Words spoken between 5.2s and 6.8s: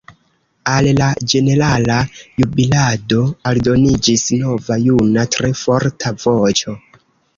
tre forta voĉo.